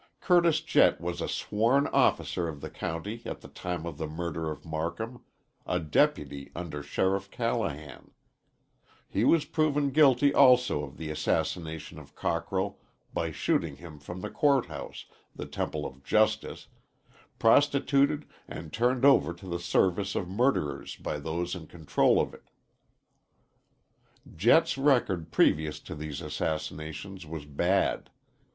Curtis 0.19 0.61
Jett 0.61 0.99
was 0.99 1.21
a 1.21 1.27
sworn 1.27 1.85
officer 1.85 2.47
of 2.47 2.61
the 2.61 2.71
county 2.71 3.21
at 3.23 3.41
the 3.41 3.47
time 3.47 3.85
of 3.85 3.99
the 3.99 4.07
murder 4.07 4.49
of 4.49 4.65
Marcum, 4.65 5.21
a 5.67 5.79
deputy 5.79 6.49
under 6.55 6.81
Sheriff 6.81 7.29
Callahan. 7.29 8.09
He 9.07 9.23
was 9.23 9.45
proven 9.45 9.91
guilty 9.91 10.33
also 10.33 10.83
of 10.83 10.97
the 10.97 11.11
assassination 11.11 11.99
of 11.99 12.15
Cockrell 12.15 12.79
by 13.13 13.29
shooting 13.31 13.75
him 13.75 13.99
from 13.99 14.21
the 14.21 14.31
court 14.31 14.65
house, 14.65 15.05
the 15.35 15.45
temple 15.45 15.85
of 15.85 16.03
justice, 16.03 16.65
prostituted 17.37 18.25
and 18.47 18.73
turned 18.73 19.05
over 19.05 19.35
to 19.35 19.45
the 19.45 19.59
service 19.59 20.15
of 20.15 20.27
murderers 20.27 20.95
by 20.95 21.19
those 21.19 21.53
in 21.53 21.67
control 21.67 22.19
of 22.19 22.33
it. 22.33 22.49
Jett's 24.35 24.79
record 24.79 25.29
previous 25.29 25.79
to 25.81 25.93
these 25.93 26.21
assassinations 26.21 27.27
was 27.27 27.45
bad. 27.45 28.09